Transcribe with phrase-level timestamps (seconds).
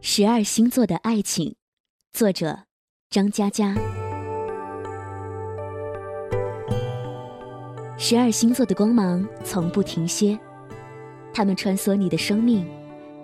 [0.00, 1.56] 十二星座的爱情，
[2.12, 2.60] 作者
[3.10, 3.74] 张嘉佳。
[7.96, 10.38] 十二星座的光芒从不停歇，
[11.34, 12.64] 他们穿梭你的生命，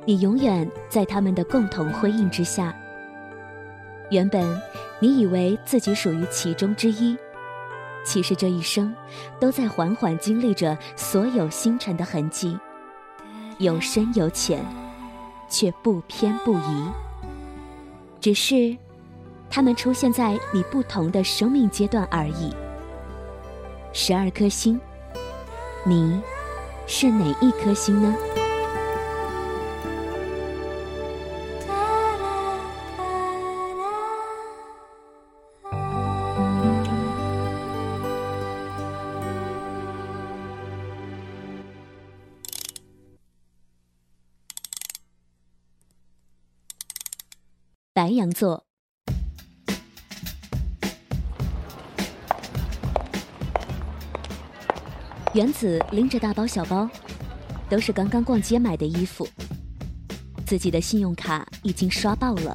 [0.05, 2.77] 你永远在他们的共同辉映之下。
[4.11, 4.61] 原本
[4.99, 7.17] 你以为自己属于其中之一，
[8.05, 8.93] 其实这一生
[9.39, 12.59] 都在缓缓经历着所有星辰的痕迹，
[13.59, 14.61] 有深有浅。
[15.49, 16.89] 却不偏不倚，
[18.21, 18.77] 只是
[19.49, 22.53] 他们出现在你不同的生命阶段而已。
[23.93, 24.81] 十二颗星，
[25.85, 26.21] 你
[26.87, 28.15] 是哪一颗星呢？
[48.05, 48.63] 白羊座，
[55.33, 56.87] 原子拎着大包小包，
[57.71, 59.27] 都是刚刚逛街买的衣服。
[60.45, 62.55] 自己的信用卡已经刷爆了。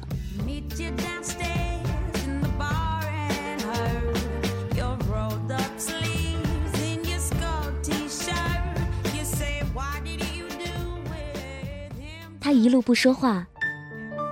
[12.40, 13.44] 他一路不说话。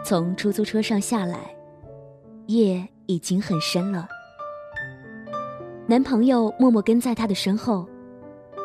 [0.09, 1.37] 从出租车上下来，
[2.47, 4.09] 夜已经很深了。
[5.87, 7.87] 男朋友默默跟在她的身后，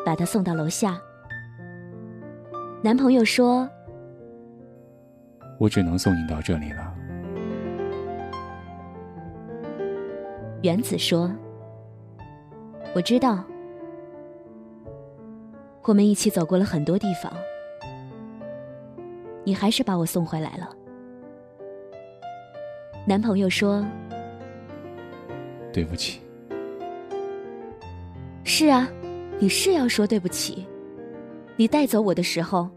[0.06, 0.98] 把她送到楼下。
[2.82, 3.68] 男朋友说
[5.60, 6.94] ：“我只能送你到这里了。”
[10.64, 11.30] 原子说
[12.96, 13.44] ：“我知道，
[15.82, 17.30] 我们一起走过了很多地方，
[19.44, 20.74] 你还是把我送回来了。”
[23.06, 23.84] 男朋友说
[25.72, 26.20] ：“对不起。”
[28.44, 28.88] 是啊，
[29.38, 30.66] 你是要说对不起。
[31.56, 32.68] 你带走我的时候，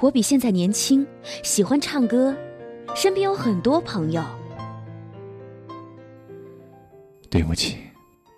[0.00, 1.06] 我比现在年轻，
[1.42, 2.34] 喜欢唱歌，
[2.94, 4.22] 身边有很多朋友。
[7.28, 7.76] 对不起。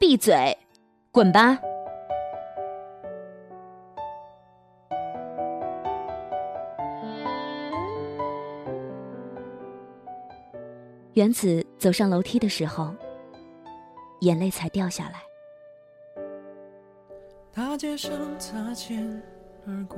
[0.01, 0.57] 闭嘴，
[1.13, 1.59] 滚吧。
[11.17, 12.95] 原子走上楼梯的时候，
[14.21, 15.23] 眼泪才掉下来。
[17.51, 19.23] 大街上擦肩
[19.67, 19.97] 而过，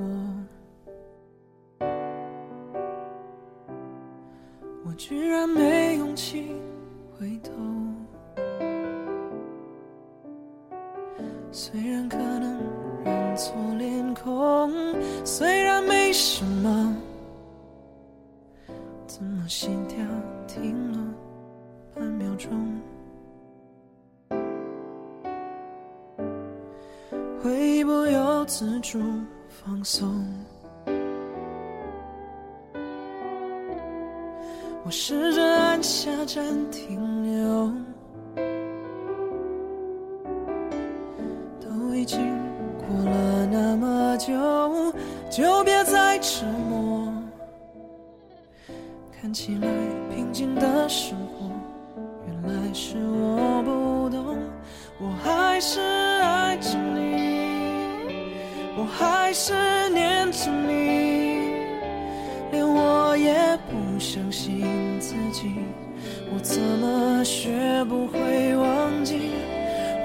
[4.84, 6.52] 我居然没勇气
[7.18, 7.50] 回头。
[11.50, 12.60] 虽然可能
[13.04, 14.70] 认错脸孔，
[15.24, 16.96] 虽然没什么，
[19.08, 19.98] 怎么心跳
[20.46, 20.97] 停了？
[21.94, 22.50] 半秒钟，
[27.42, 29.00] 回忆不由自主
[29.48, 30.24] 放松。
[34.84, 37.72] 我试着按下暂停钮，
[41.60, 42.18] 都已经
[42.78, 44.32] 过了那么久，
[45.30, 47.12] 就别再沉默。
[49.20, 49.67] 看起来
[63.70, 64.64] 不相信
[65.00, 65.52] 自己，
[66.32, 69.32] 我怎么学不会忘记？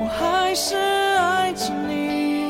[0.01, 2.44] 我还是爱着你，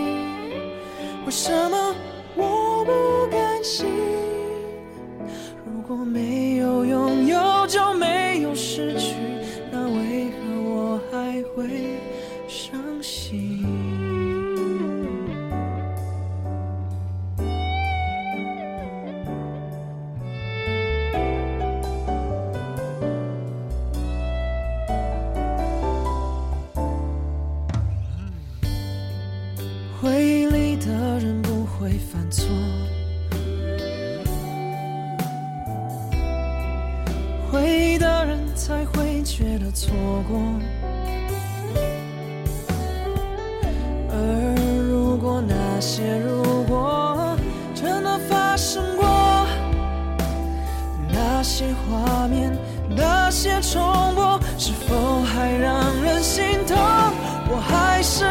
[1.25, 1.95] 为什么
[2.35, 3.85] 我不甘心？
[5.65, 9.15] 如果没有拥有，就没有失去。
[9.71, 11.67] 那为何我还会
[37.53, 39.93] 回忆的人才会觉得错
[40.27, 40.41] 过。
[44.09, 44.55] 而
[44.89, 47.37] 如果那些如果
[47.75, 49.45] 真的发生过，
[51.11, 52.57] 那些画面，
[52.89, 53.79] 那些重
[54.15, 56.75] 播，是否还让人心痛？
[56.75, 58.25] 我还是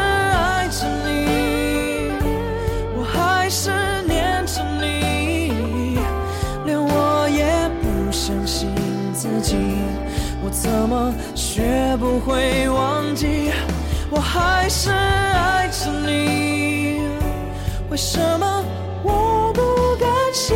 [10.63, 13.51] 怎么学不会忘记？
[14.09, 17.01] 我还是爱着你，
[17.89, 18.63] 为什么
[19.03, 19.61] 我不
[19.99, 20.55] 甘心？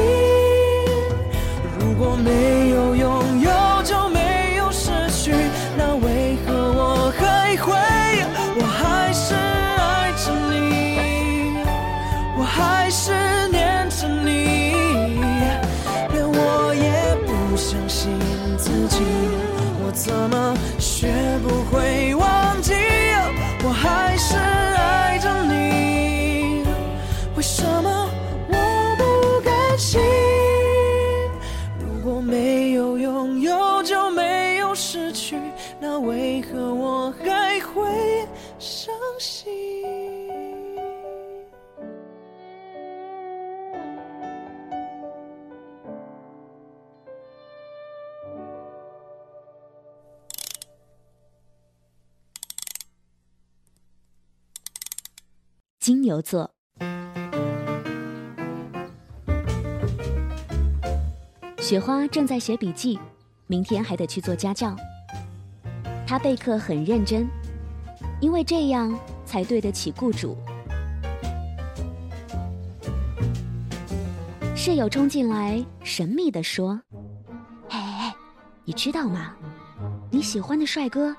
[55.87, 56.51] 金牛座。
[61.59, 62.99] 雪花正在写笔记，
[63.45, 64.75] 明天还得去做家教。
[66.05, 67.25] 他备课很认真，
[68.19, 68.93] 因为这样
[69.23, 70.35] 才对得起雇主。
[74.57, 76.81] 室友冲进来，神秘地说
[77.71, 78.15] ：“哎哎哎，
[78.65, 79.37] 你知道吗？
[80.11, 81.15] 你喜欢的帅哥，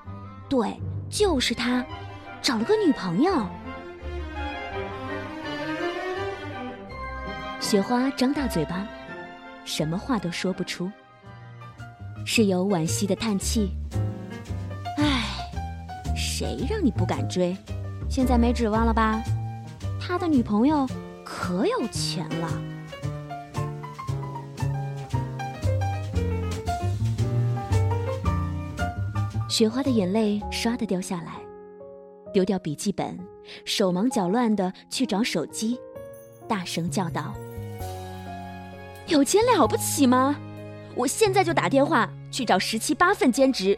[0.47, 0.79] 对，
[1.09, 1.83] 就是他，
[2.39, 3.33] 找了个女朋友。”
[7.59, 8.87] 雪花张大嘴巴，
[9.63, 10.89] 什么话都说不出。
[12.25, 13.69] 室友惋惜的叹气
[14.97, 15.23] ：“唉，
[16.15, 17.55] 谁让你不敢追？
[18.09, 19.21] 现在没指望了吧？
[20.01, 20.87] 他的女朋友
[21.23, 22.49] 可有钱了。”
[29.47, 31.33] 雪花的眼泪唰的掉下来，
[32.33, 33.19] 丢掉笔记本，
[33.65, 35.79] 手忙脚乱的去找手机，
[36.47, 37.33] 大声叫道。
[39.09, 40.35] 有钱了不起吗？
[40.95, 43.77] 我现在就打电话去找十七八份兼职，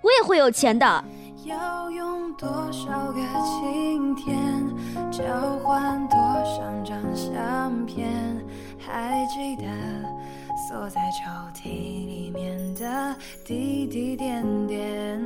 [0.00, 1.04] 我也会有钱的。
[1.44, 4.38] 要用多少个晴天
[5.10, 5.22] 交
[5.62, 8.08] 换多少张相片？
[8.78, 9.64] 还记得
[10.66, 13.14] 锁在抽屉里面的
[13.44, 15.20] 滴滴点点，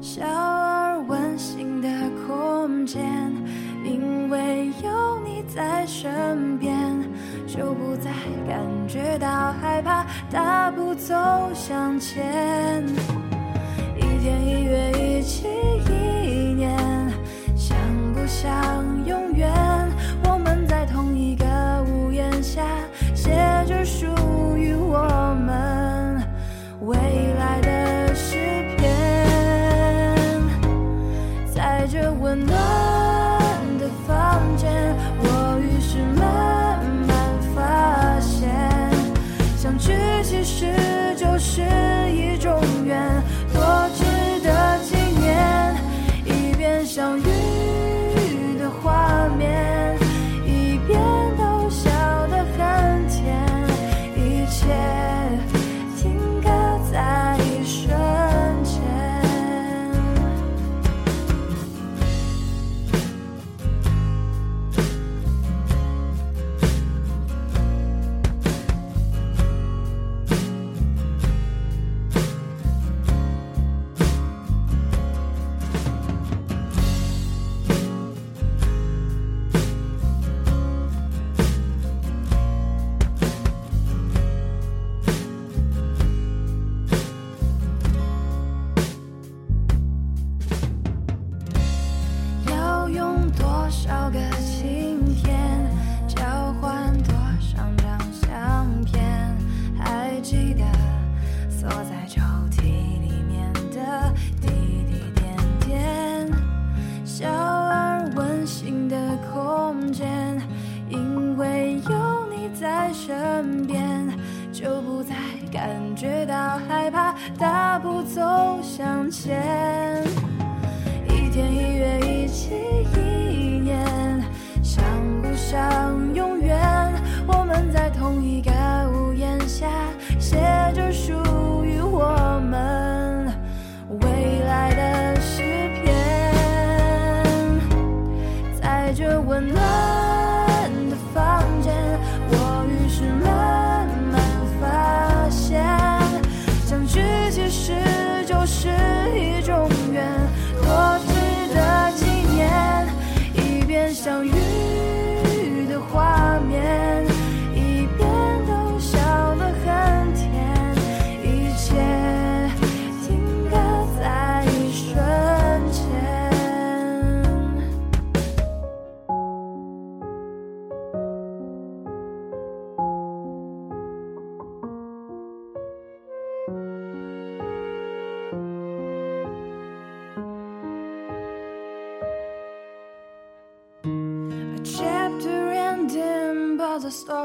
[0.00, 1.88] 小而温馨的
[2.24, 3.02] 空间，
[3.84, 6.87] 因为有你在身边。
[7.58, 8.12] 就不再
[8.46, 11.12] 感觉到害怕，大步走
[11.52, 12.84] 向前。
[13.96, 15.48] 一天一月一期
[15.88, 16.70] 一年，
[17.56, 17.76] 想
[18.14, 18.87] 不想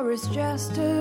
[0.03, 0.92] forest just a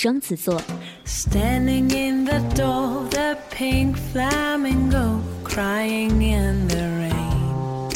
[0.00, 0.62] 双子座
[1.04, 7.92] ，Standing in the door, the pink flamingo crying in the rain.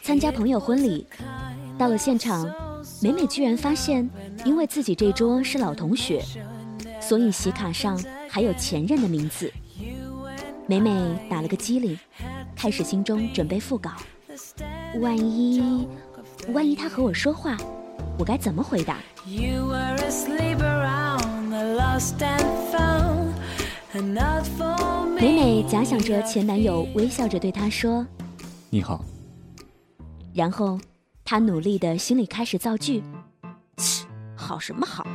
[0.00, 1.04] 参加朋友婚礼，
[1.76, 2.48] 到了现场，
[3.02, 4.08] 美美居然发现，
[4.44, 6.22] 因为自己这桌是老同学，
[7.00, 9.52] 所以席卡上还有前任的名字。
[10.68, 11.98] 美美打了个激灵，
[12.54, 13.90] 开始心中准备复稿。
[15.00, 15.88] 万一，
[16.52, 17.56] 万一他和我说话，
[18.18, 18.96] 我该怎么回答
[19.26, 23.34] ？You were asleep around the lost and found,
[23.94, 25.42] and not for 美 me.
[25.42, 28.06] 美假想着前男友微笑着对她说，
[28.70, 29.04] 你好，
[30.34, 30.78] 然后
[31.24, 33.02] 她努力的心里开始造句：
[33.76, 35.06] 切，好什么好？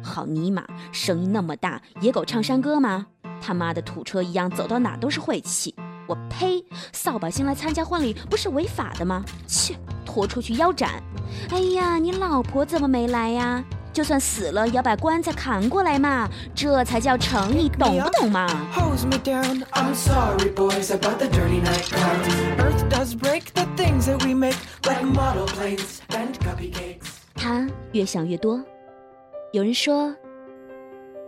[0.00, 3.06] 好尼玛，声音那么大，野狗唱山歌吗？
[3.40, 5.74] 他妈的土车一样，走到哪都是晦气。
[6.06, 6.64] 我呸！
[6.92, 9.24] 扫把星来参加婚礼不是违法的吗？
[9.46, 10.90] 切，拖出去腰斩！
[11.50, 13.64] 哎呀，你老婆怎么没来呀？
[13.92, 19.62] 就算死了，也要把棺材扛过来嘛，这才叫诚意，懂不懂嘛？hose me down.
[19.70, 22.28] I'm sorry, boys, about the dirty night clouds.
[22.58, 27.06] Earth does break the things that we make, like model planes and cupcakes.
[27.36, 28.60] 他越想越多。
[29.52, 30.12] 有人说，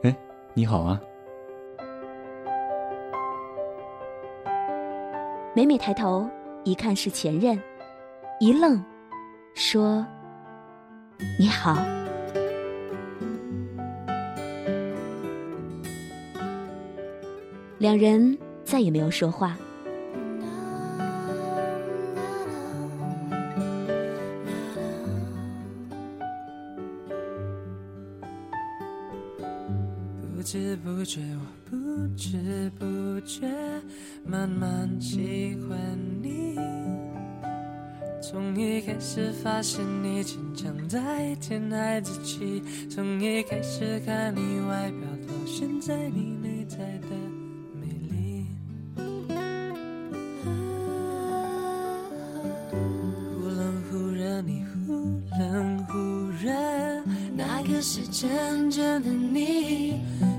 [0.03, 0.17] 哎，
[0.53, 1.01] 你好啊，
[5.55, 6.29] 美美抬头
[6.65, 7.63] 一看是前任，
[8.39, 8.85] 一愣，
[9.55, 10.07] 说
[11.41, 11.75] ：“你好。”
[17.79, 19.57] 两人再也没有说话。
[30.37, 31.41] 不知不觉，我
[31.71, 31.77] 不
[32.15, 32.87] 知不
[33.23, 33.49] 觉
[34.27, 35.79] 慢慢喜欢
[36.23, 36.76] 你。
[38.37, 47.09] 从一开始发现你坚强在天爱自己，从一开始看你外表到现在你内在的
[47.73, 48.45] 美丽。
[53.41, 54.93] 忽冷忽热，你忽
[55.39, 55.97] 冷忽
[56.45, 56.53] 热，
[57.35, 59.93] 那个是真正的你。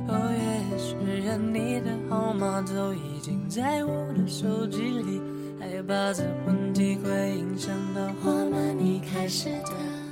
[0.07, 0.93] 哦，也许
[1.25, 5.19] 然你的号码都已经在我的手机里，
[5.59, 10.06] 害怕这问题会影响到我们一开始的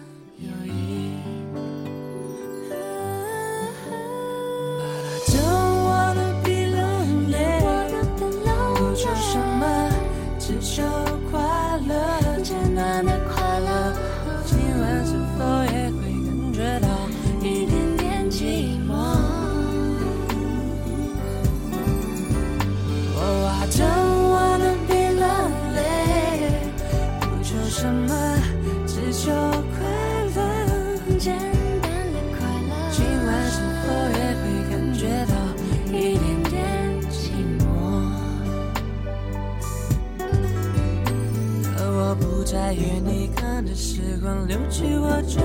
[42.75, 45.39] 愿你看着时光流去，我却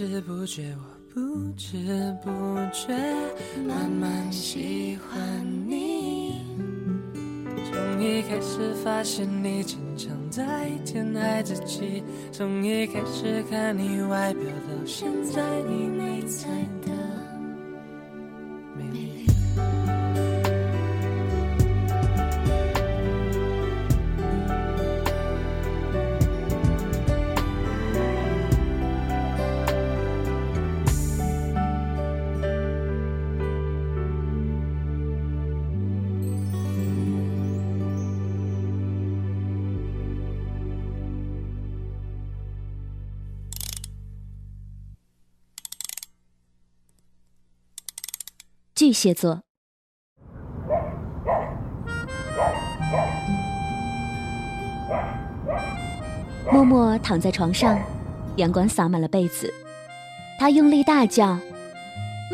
[0.00, 1.76] 不知不觉，我不知
[2.24, 2.30] 不
[2.72, 2.96] 觉
[3.68, 6.40] 慢慢喜欢你。
[7.54, 12.02] 从一开始发现你经常在天爱自己，
[12.32, 16.48] 从一开始看你外表到现在你内在
[16.80, 16.90] 的
[48.90, 49.42] 巨蟹座。
[56.50, 57.78] 默默躺在床上，
[58.34, 59.54] 阳光洒满了被子。
[60.40, 61.38] 他用力大叫：“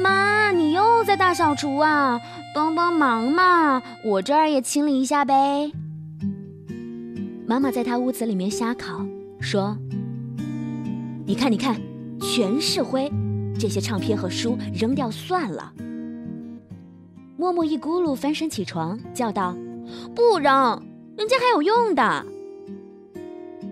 [0.03, 2.19] 妈，你又在大扫除啊？
[2.55, 3.83] 帮帮忙嘛！
[4.03, 5.71] 我这儿也清理一下呗。”
[7.47, 9.05] 妈妈在他屋子里面瞎烤，
[9.41, 9.77] 说
[11.27, 11.79] ：“你看，你看，
[12.19, 13.13] 全是灰，
[13.61, 15.71] 这些唱片和书扔掉算了。”
[17.37, 19.55] 默默一咕噜翻身起床，叫道
[20.17, 20.83] ：“不扔，
[21.17, 22.27] 人家还有用的。”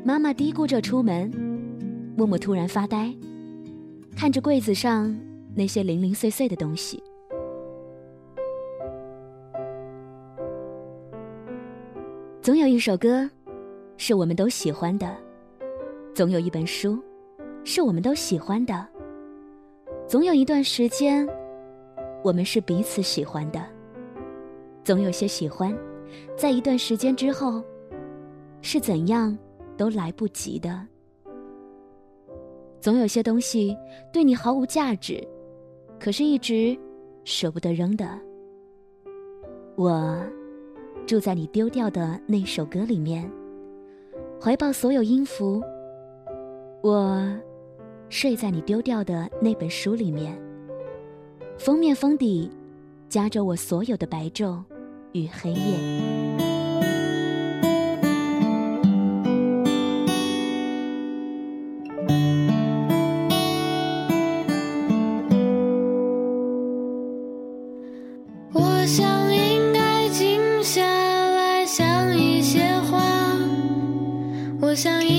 [0.04, 1.32] 妈妈嘀咕着出门，
[2.14, 3.10] 默默突然发呆，
[4.14, 5.18] 看着柜子上
[5.54, 7.02] 那些零零碎碎的东西。
[12.42, 13.28] 总有一首歌，
[13.96, 15.08] 是我们都喜欢的；
[16.14, 17.02] 总有一本书，
[17.64, 18.74] 是我们都喜欢的；
[20.06, 21.26] 总有一段时间。
[22.24, 23.62] 我们是彼此喜欢的，
[24.82, 25.76] 总有些喜欢，
[26.34, 27.62] 在一段时间之后，
[28.62, 29.36] 是怎样
[29.76, 30.80] 都来不及的。
[32.80, 33.76] 总有些东西
[34.10, 35.22] 对你毫无价值，
[36.00, 36.74] 可是一直
[37.24, 38.18] 舍不得扔的。
[39.76, 40.18] 我
[41.06, 43.30] 住在你丢掉的那首歌里面，
[44.40, 45.62] 怀抱所有音符。
[46.80, 47.22] 我
[48.08, 50.43] 睡在你丢掉的那本书里面。
[51.58, 52.50] 封面封底
[53.08, 54.62] 夹着我所有的白昼
[55.12, 56.14] 与黑夜。
[68.52, 73.38] 我想应该静下来想一些话
[74.60, 75.13] 我想一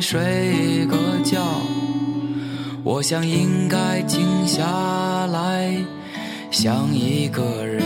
[0.00, 1.40] 睡个觉，
[2.84, 4.62] 我想应该静下
[5.26, 5.74] 来
[6.50, 7.82] 想一个人，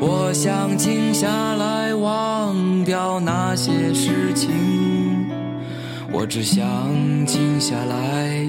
[0.00, 4.50] 我想静下来忘掉那些事情，
[6.12, 6.64] 我只想
[7.26, 8.48] 静下来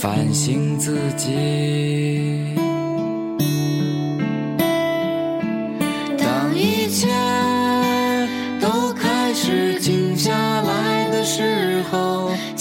[0.00, 2.31] 反省自己。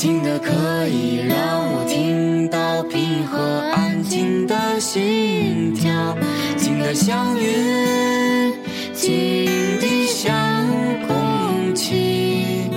[0.01, 3.37] 静的可以让我听到平和
[3.71, 6.17] 安静的心跳，
[6.57, 8.51] 静的像云，
[8.95, 9.45] 静
[9.79, 10.67] 的像
[11.07, 12.67] 空气，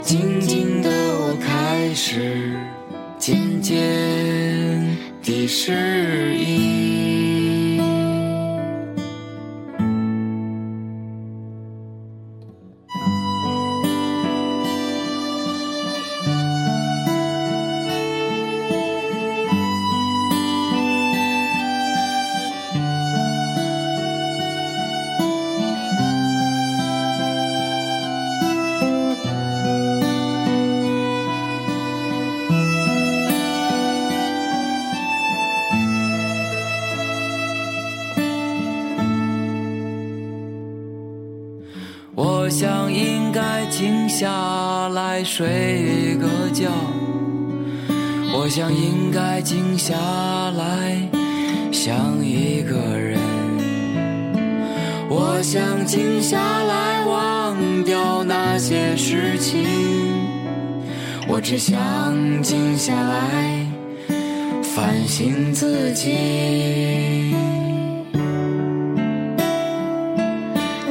[0.00, 0.88] 静静的
[1.20, 2.56] 我开始
[3.18, 3.76] 渐渐
[5.22, 6.95] 地适应。
[49.78, 49.94] 下
[50.56, 50.96] 来
[51.70, 53.18] 想一个人，
[55.08, 59.64] 我想静下来忘掉那些事情，
[61.28, 61.76] 我只想
[62.42, 63.66] 静下来
[64.62, 67.34] 反省自己。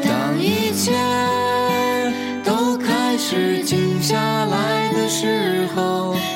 [0.03, 0.91] 当一切
[2.43, 6.04] 都开始静下来的时候，